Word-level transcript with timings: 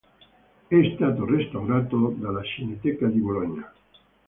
È 0.67 0.93
stato 0.95 1.25
restaurato 1.25 2.15
dalla 2.17 2.41
Cineteca 2.41 3.05
di 3.05 3.19
Bologna. 3.19 3.71